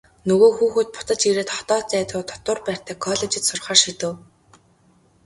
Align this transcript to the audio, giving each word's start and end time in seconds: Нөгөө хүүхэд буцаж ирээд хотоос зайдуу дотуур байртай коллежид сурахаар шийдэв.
Нөгөө 0.29 0.51
хүүхэд 0.57 0.87
буцаж 0.95 1.21
ирээд 1.29 1.49
хотоос 1.55 1.85
зайдуу 1.91 2.21
дотуур 2.29 2.59
байртай 2.67 2.95
коллежид 3.05 3.43
сурахаар 3.45 3.79
шийдэв. 3.83 4.13